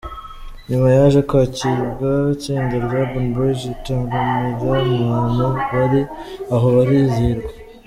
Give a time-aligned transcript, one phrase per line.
[0.69, 4.33] Nyuma yaje kwakirwa itsinda rya Urban Boys ritaramira
[4.99, 6.01] abantu bari
[6.53, 7.49] aho barizihirwa.